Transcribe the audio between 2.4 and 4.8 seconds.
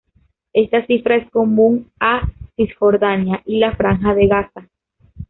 Cisjordania y la Franja de Gaza.